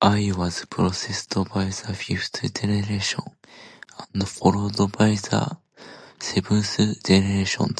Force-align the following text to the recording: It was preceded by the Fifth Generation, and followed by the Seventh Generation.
It 0.00 0.34
was 0.34 0.64
preceded 0.70 1.52
by 1.52 1.64
the 1.66 1.94
Fifth 1.94 2.54
Generation, 2.58 3.22
and 4.14 4.26
followed 4.26 4.78
by 4.96 5.10
the 5.16 5.58
Seventh 6.18 7.04
Generation. 7.04 7.74